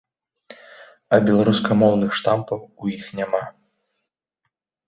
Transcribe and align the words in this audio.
А 1.17 1.19
беларускамоўных 1.27 2.17
штампаў 2.21 2.59
у 2.65 2.83
іх 2.97 3.05
няма. 3.21 3.43